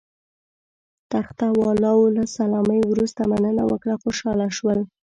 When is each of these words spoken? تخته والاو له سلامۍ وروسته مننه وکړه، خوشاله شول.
تخته 1.11 1.47
والاو 1.61 1.99
له 2.15 2.23
سلامۍ 2.37 2.81
وروسته 2.91 3.21
مننه 3.31 3.63
وکړه، 3.71 3.93
خوشاله 4.03 4.47
شول. 4.57 4.79